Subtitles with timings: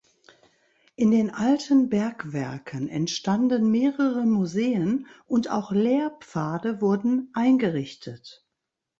[0.95, 8.43] In den alten Bergwerken entstanden mehrere Museen und auch Lehrpfade wurden eingerichtet.